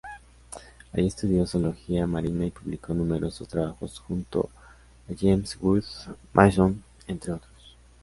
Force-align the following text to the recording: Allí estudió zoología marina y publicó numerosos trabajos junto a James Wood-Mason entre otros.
Allí 0.93 1.05
estudió 1.05 1.45
zoología 1.45 2.07
marina 2.07 2.47
y 2.47 2.49
publicó 2.49 2.95
numerosos 2.95 3.47
trabajos 3.47 3.99
junto 3.99 4.49
a 5.07 5.13
James 5.15 5.59
Wood-Mason 5.61 6.83
entre 7.05 7.33
otros. 7.33 7.77